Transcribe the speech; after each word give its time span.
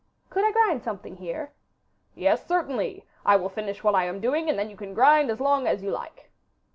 'Could 0.31 0.43
I 0.43 0.51
grind 0.51 0.81
something 0.83 1.17
here?' 1.17 1.51
'Yes, 2.15 2.47
certainly! 2.47 3.05
I 3.23 3.35
will 3.35 3.49
finish 3.49 3.83
what 3.83 3.93
I 3.93 4.05
am 4.05 4.19
doing 4.19 4.49
and 4.49 4.57
then 4.57 4.71
you 4.71 4.75
can 4.75 4.95
grind 4.95 5.29
as 5.29 5.39
long 5.39 5.67
as 5.67 5.83
you 5.83 5.91
like. 5.91 6.31